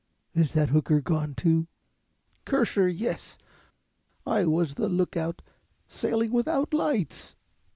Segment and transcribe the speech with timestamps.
[0.33, 1.67] "Is that hooker gone, too?"
[2.45, 3.37] "Curse her, yes.
[4.25, 5.43] I was the lookout.
[5.87, 7.35] Sailing without lights."